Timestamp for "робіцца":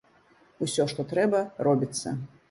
1.67-2.15